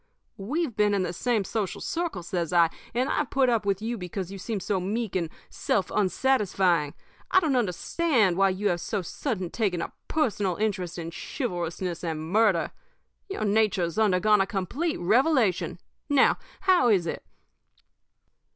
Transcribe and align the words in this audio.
We've 0.39 0.75
been 0.75 0.95
in 0.95 1.03
the 1.03 1.13
same 1.13 1.43
social 1.43 1.79
circle,' 1.79 2.23
says 2.23 2.51
I, 2.51 2.71
'and 2.95 3.07
I've 3.07 3.29
put 3.29 3.49
up 3.49 3.67
with 3.67 3.83
you 3.83 3.99
because 3.99 4.31
you 4.31 4.39
seemed 4.39 4.63
so 4.63 4.79
meek 4.79 5.15
and 5.15 5.29
self 5.51 5.91
un 5.91 6.09
satisfying. 6.09 6.95
I 7.29 7.39
don't 7.39 7.55
understand 7.55 8.35
why 8.35 8.49
you 8.49 8.69
have 8.69 8.81
so 8.81 9.03
sudden 9.03 9.51
taken 9.51 9.79
a 9.79 9.93
personal 10.07 10.55
interest 10.55 10.97
in 10.97 11.11
chivalrousness 11.11 12.03
and 12.03 12.31
murder. 12.31 12.71
Your 13.29 13.45
nature's 13.45 13.99
undergone 13.99 14.41
a 14.41 14.47
complete 14.47 14.99
revelation. 14.99 15.77
Now, 16.09 16.39
how 16.61 16.89
is 16.89 17.05
it?' 17.05 17.23